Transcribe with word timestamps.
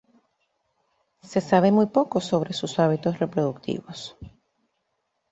Se 1.21 1.41
sabe 1.41 1.71
muy 1.71 1.85
poco 1.85 2.21
sobre 2.21 2.53
sus 2.53 2.79
hábitos 2.79 3.19
reproductivos. 3.19 4.17